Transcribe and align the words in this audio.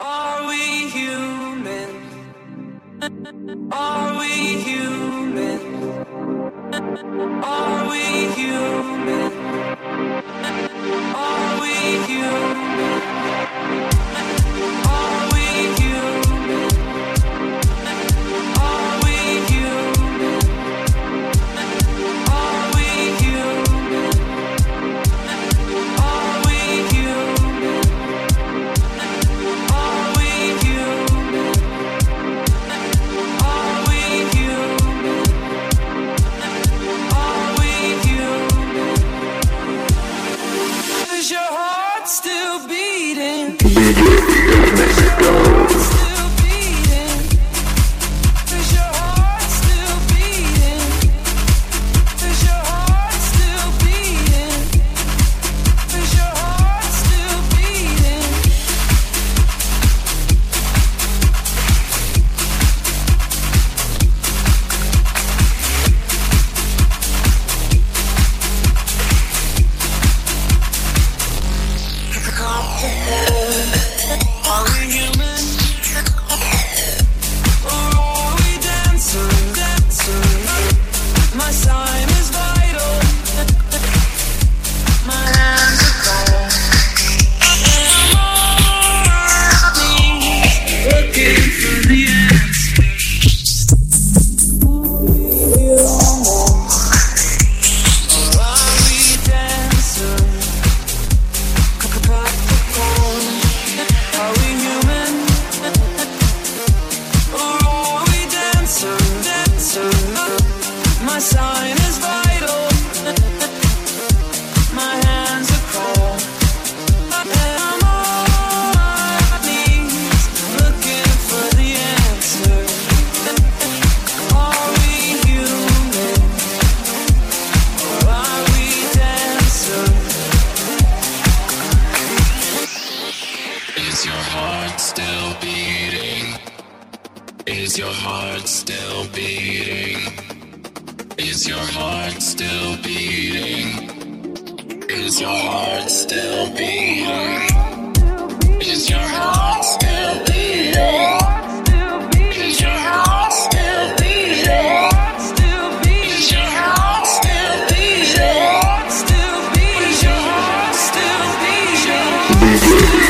Are 0.00 0.48
we 0.48 0.88
human? 0.90 1.90
Are 3.72 4.18
we 4.18 4.62
human? 4.62 5.60
Are 7.44 7.90
we 7.90 8.30
human? 8.34 9.32
Are 11.14 11.60
we 11.60 11.74
human? 12.06 13.02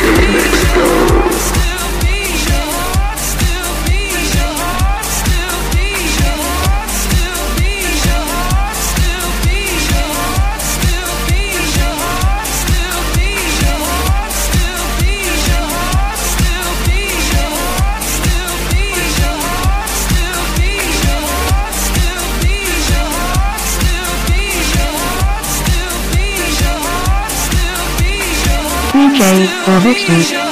to. 0.01 0.40
DJ 29.21 29.47
for 29.65 29.79
Victor. 29.81 30.50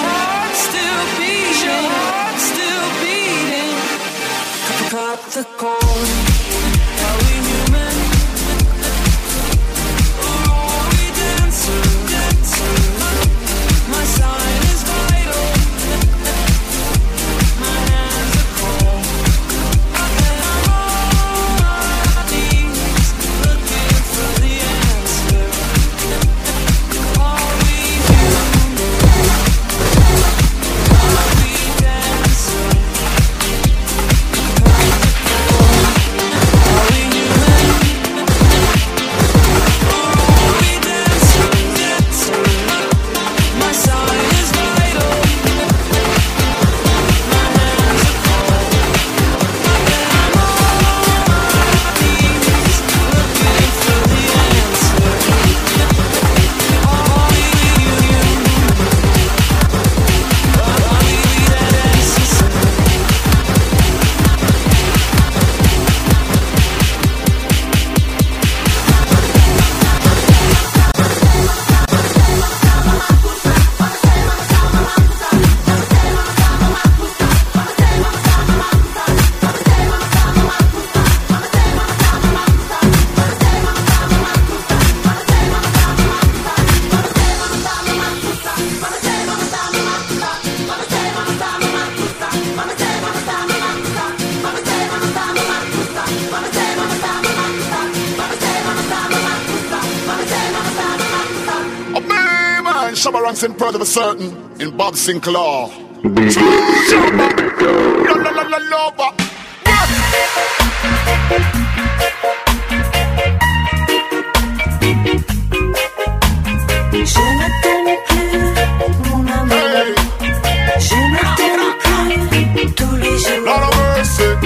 of 103.78 103.82
a 103.82 103.86
certain 103.86 104.30
in 104.60 104.76
Bob 104.76 104.94
Sinclar. 104.94 105.70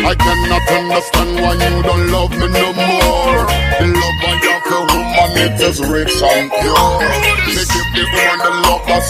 I 0.05 0.15
cannot 0.15 0.69
understand 0.71 1.41
why 1.41 1.53
you 1.55 1.83
don't 1.83 2.11
love 2.11 2.31
me 2.33 2.49
no 2.49 2.73
more. 2.75 3.47
The 3.79 3.87
love 3.97 4.21
I 4.25 4.35
got 4.45 4.61
for 4.69 4.83
woman, 4.93 5.33
it 5.37 5.61
is 5.61 5.79
rich 5.81 6.23
and 6.23 6.51
pure. 6.51 7.33
Make 7.55 7.77
it 7.77 7.89
the 7.95 8.05
one 8.29 8.52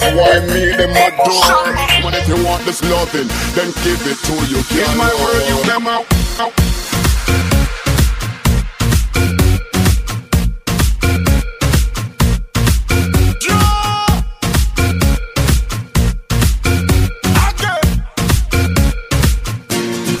that's 0.03 0.15
why 0.17 0.53
me 0.53 0.75
them 0.75 0.91
adore. 0.91 2.03
When 2.03 2.13
if 2.13 2.27
you 2.27 2.43
want 2.43 2.65
this 2.65 2.83
loving, 2.83 3.27
then 3.55 3.71
give 3.83 4.01
it 4.05 4.17
to 4.27 4.35
you. 4.51 4.59
In 4.83 4.97
my 4.97 5.11
world, 5.21 5.43
you 5.47 5.63
them 5.65 5.87
out. 5.87 6.05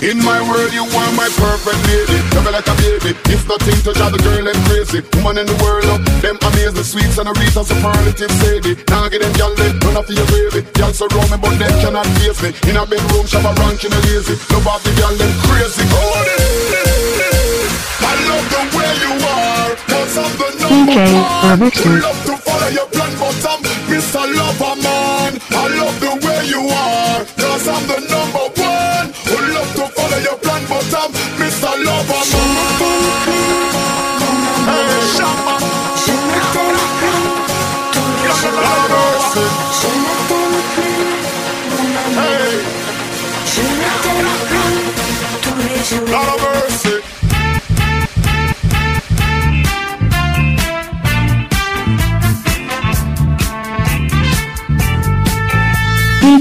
In 0.03 0.19
my 0.19 0.41
world, 0.41 0.73
you 0.73 0.83
are 0.83 1.11
my 1.13 1.29
perfect 1.37 1.87
lady. 1.87 2.32
Love 2.43 2.59
like 2.59 2.67
a 2.67 2.75
baby. 2.75 3.15
It's 3.31 3.47
nothing 3.47 3.79
to 3.87 3.91
drive 3.95 4.11
the 4.11 4.19
girl 4.19 4.43
and 4.43 4.59
crazy. 4.67 4.99
Woman 5.15 5.39
in 5.39 5.47
the 5.47 5.55
world, 5.63 5.87
up. 5.87 6.03
Them 6.19 6.35
amaze 6.43 6.75
the 6.75 6.83
sweets 6.83 7.15
and 7.15 7.31
the 7.31 7.33
reasons 7.39 7.71
superlative 7.71 8.31
sadie. 8.43 8.75
Now 8.91 9.07
get 9.07 9.23
them 9.23 9.31
gal 9.39 9.55
them, 9.55 9.79
run 9.79 9.95
off 9.95 10.09
your 10.11 10.27
baby. 10.27 10.67
Gal 10.75 10.91
surround 10.91 11.31
me, 11.31 11.37
but 11.39 11.55
them 11.55 11.71
cannot 11.79 12.07
face 12.19 12.43
me. 12.43 12.51
In 12.67 12.75
a 12.75 12.83
bedroom, 12.83 13.23
shove 13.31 13.47
a 13.47 13.53
ranking 13.63 13.95
and 13.95 14.03
lazy. 14.11 14.35
Love 14.51 14.67
off 14.67 14.83
the 14.83 14.91
them 14.91 15.31
crazy. 15.47 15.87
I 18.03 18.11
love 18.27 18.47
the 18.51 18.61
way 18.75 18.91
you 18.99 19.13
are. 19.23 19.71
Cause 19.87 20.15
I'm 20.19 20.33
the 20.35 20.47
number 20.59 20.91
DJ 20.91 21.15
one. 21.15 21.47
Robertson. 21.47 21.95
Love 22.03 22.21
to 22.27 22.35
follow 22.43 22.69
your 22.75 22.87
plan, 22.91 23.13
but 23.23 23.39
I'm 23.39 23.59
Mr. 23.87 24.19
Lover 24.19 24.75
Man. 24.83 25.31
I 25.47 25.63
love 25.79 25.95
the 26.03 26.11
way 26.27 26.43
you 26.51 26.59
are. 26.67 27.23
Cause 27.39 27.67
I'm 27.71 27.87
the 27.87 28.12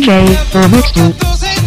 DJ 0.03 0.35
Robertson. 0.53 1.13
Those 1.19 1.62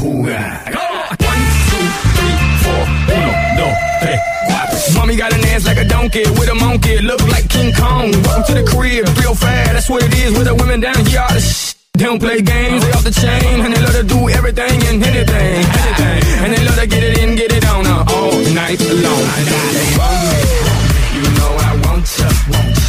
jugar. 0.00 0.48
One, 1.28 1.42
two, 1.70 1.86
three, 2.16 2.36
four. 2.64 2.82
Uno, 3.14 3.32
dos, 3.58 3.76
tres, 4.00 4.20
cuatro. 4.48 4.94
Mommy 4.96 5.16
got 5.16 5.32
an 5.32 5.44
ass 5.52 5.66
like 5.66 5.78
a 5.78 5.84
donkey 5.84 6.24
with 6.38 6.48
a 6.48 6.54
monkey, 6.54 6.98
look 7.00 7.20
like 7.28 7.48
King 7.48 7.72
Kong. 7.72 8.10
Welcome 8.24 8.44
to 8.48 8.54
the 8.60 8.64
crib, 8.72 9.04
real 9.20 9.34
fast, 9.34 9.72
that's 9.72 9.90
what 9.90 10.02
it 10.02 10.14
is 10.24 10.32
with 10.36 10.46
the 10.46 10.54
women 10.54 10.80
down 10.80 11.04
here. 11.06 11.20
All 11.20 11.34
the 11.34 11.40
sh- 11.40 11.74
they 11.94 12.04
don't 12.06 12.18
play 12.20 12.40
games, 12.40 12.82
they 12.82 12.92
off 12.92 13.04
the 13.04 13.10
chain, 13.12 13.60
and 13.60 13.74
they 13.74 13.80
love 13.82 13.92
to 13.92 14.04
do 14.04 14.28
everything 14.30 14.78
and 14.88 15.02
anything, 15.04 15.36
anything. 15.36 16.20
And 16.44 16.52
they 16.54 16.64
love 16.64 16.78
to 16.80 16.86
get 16.86 17.02
it 17.02 17.18
in, 17.18 17.36
get 17.36 17.52
it 17.52 17.64
on 17.66 17.86
uh, 17.86 18.04
all 18.14 18.32
night 18.56 18.80
long. 18.80 19.24
They 19.76 19.88
want 20.00 20.16
me, 20.30 20.40
you 21.18 21.26
know 21.36 21.52
I 21.68 21.70
want 21.84 22.06
ya. 22.18 22.28
I 22.28 22.64
know 22.72 22.79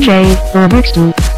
DJ 0.00 0.24
Remixed. 0.54 1.29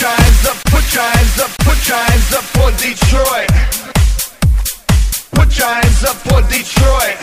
your 0.00 0.10
hands 0.10 0.46
up, 0.46 0.56
put 0.66 0.94
your 0.94 1.02
hands 1.02 1.40
up, 1.40 1.50
put 1.58 1.88
your 1.88 1.96
hands 1.96 2.32
up 2.34 2.44
for 2.54 2.70
Detroit. 2.78 3.48
Put 5.32 5.58
your 5.58 5.68
hands 5.68 6.04
up 6.04 6.16
for 6.16 6.42
Detroit. 6.42 7.18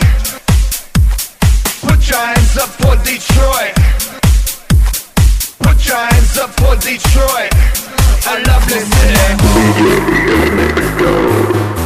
Put 1.80 2.08
your 2.10 2.18
hands 2.18 2.56
up 2.58 2.68
for 2.68 2.96
Detroit. 3.04 3.74
Put 5.60 5.86
your 5.86 5.96
hands 5.96 6.38
up 6.38 6.50
for 6.60 6.76
Detroit. 6.76 7.52
I 8.26 8.42
love 8.46 8.66
this 8.68 8.86
city. 11.78 11.85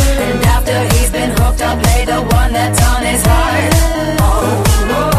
he's 0.93 1.11
been 1.11 1.31
hooked 1.31 1.61
up, 1.61 1.81
play 1.83 2.05
the 2.05 2.21
one 2.21 2.53
that's 2.53 2.81
on 2.91 3.03
his 3.03 3.23
heart. 3.25 3.73
Oh, 4.21 4.63
oh, 4.89 5.11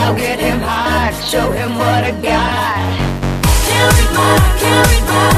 I'll 0.00 0.16
get 0.16 0.38
him 0.38 0.60
show 1.30 1.50
him 1.52 1.76
what 1.76 2.04
I 2.04 2.12
got. 2.22 2.76
Can't 3.68 3.92
read 3.96 4.12
my, 4.16 4.38
can't 4.60 4.88
read 4.88 5.04
my. 5.08 5.35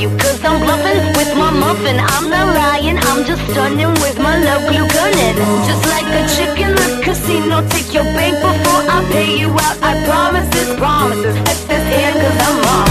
you 0.00 0.08
Cause 0.18 0.44
I'm 0.44 0.60
bluffing 0.60 1.06
with 1.18 1.32
my 1.36 1.50
muffin 1.50 1.98
I'm 1.98 2.30
not 2.30 2.54
lying, 2.54 2.98
I'm 2.98 3.24
just 3.24 3.42
stunning 3.50 3.94
with 4.04 4.18
my 4.18 4.38
love 4.38 4.64
You 4.72 4.86
gunning, 4.88 5.36
just 5.66 5.84
like 5.90 6.06
a 6.06 6.22
chick 6.34 6.54
in 6.60 6.74
the 6.74 7.00
casino 7.02 7.66
Take 7.68 7.92
your 7.92 8.04
bank 8.04 8.36
before 8.36 8.82
I 8.94 9.06
pay 9.10 9.38
you 9.38 9.48
out. 9.50 9.76
I 9.82 9.92
promise 10.04 10.48
this, 10.50 10.74
promises. 10.76 11.36
Let's 11.46 11.64
this 11.64 11.84
here 11.88 12.12
cause 12.12 12.38
I'm 12.46 12.64
on 12.64 12.87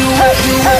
do 0.00 0.06
it, 0.06 0.36
it, 0.64 0.79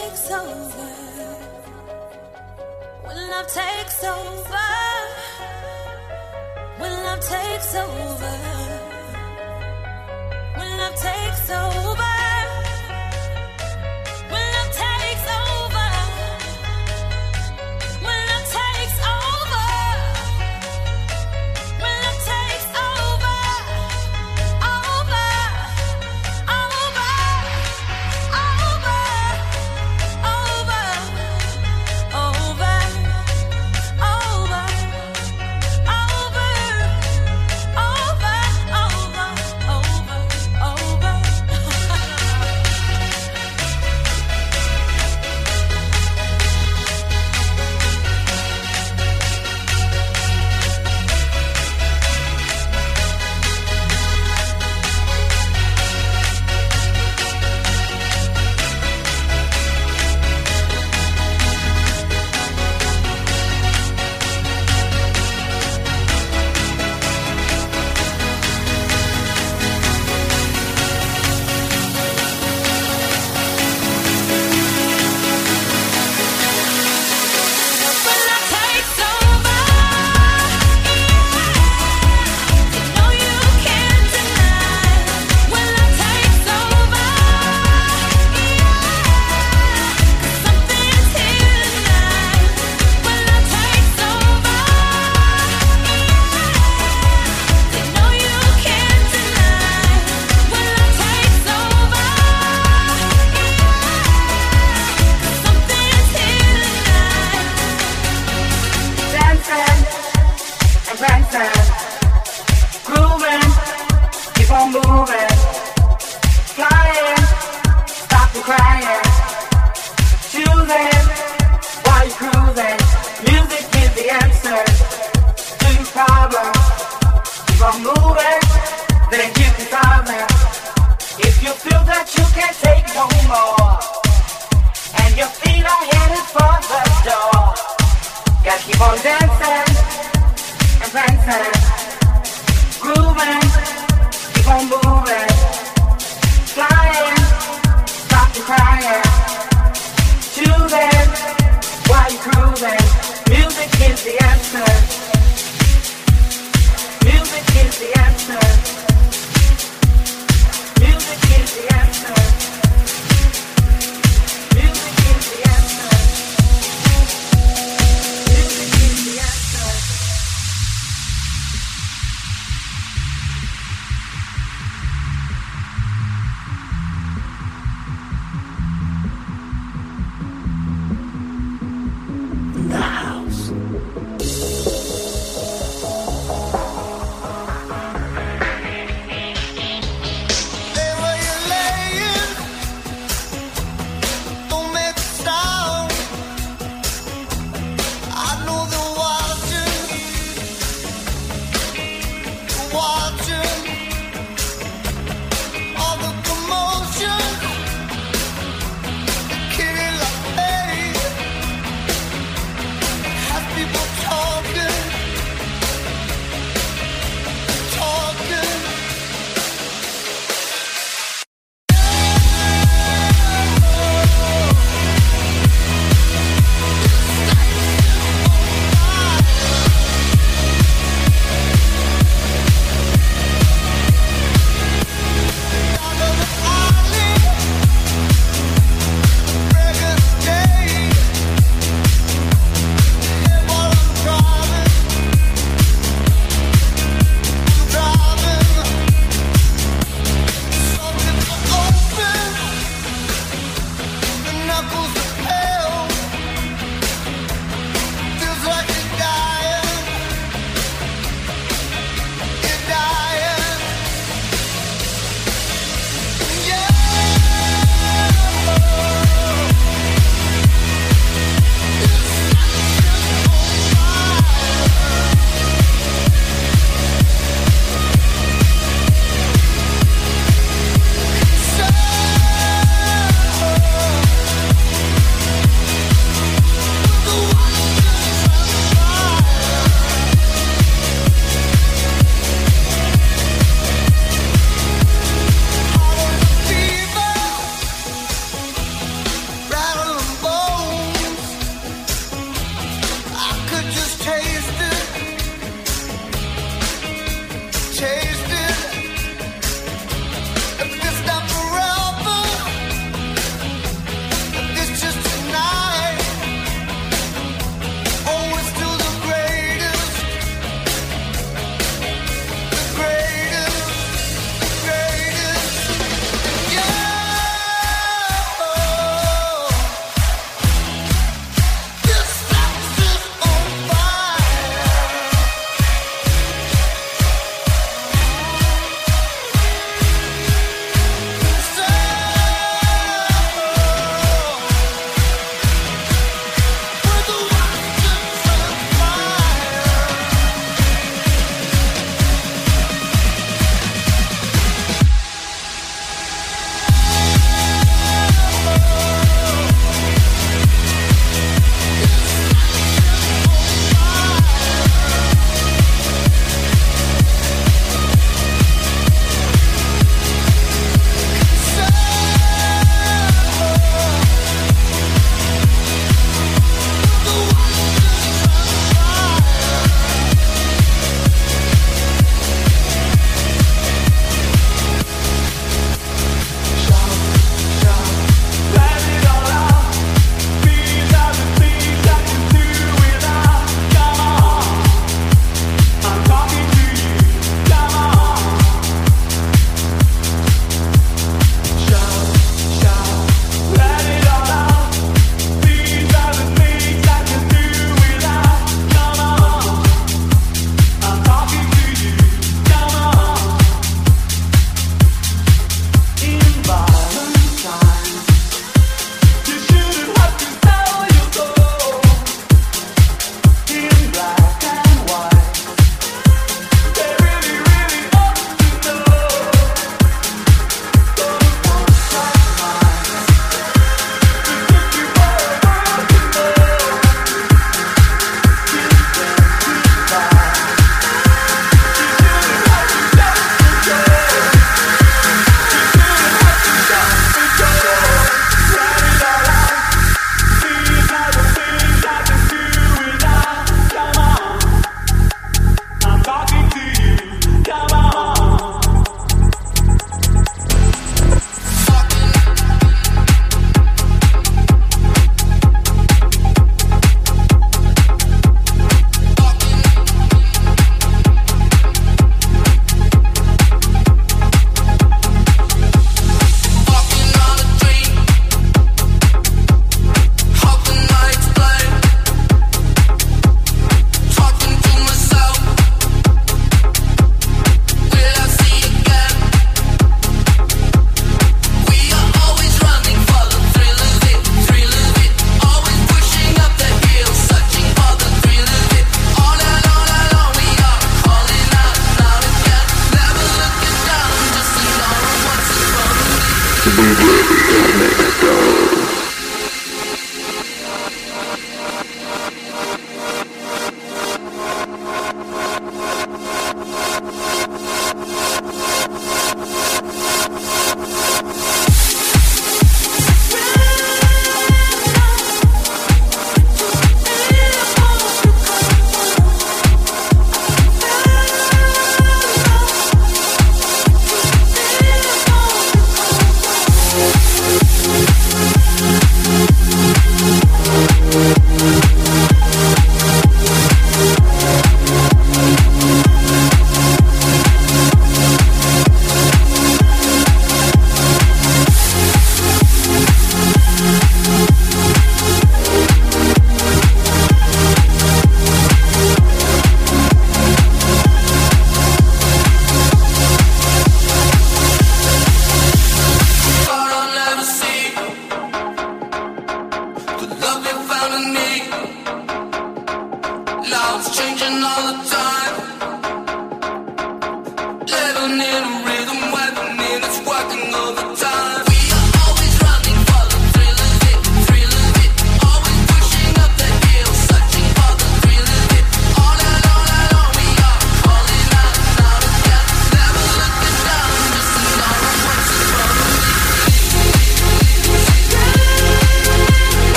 takes 0.00 0.30
over, 0.30 0.88
when 3.04 3.16
love 3.30 3.46
takes 3.48 4.04
over, 4.04 4.68
when 6.78 6.92
love 7.04 7.20
takes 7.20 7.74
over. 7.74 8.69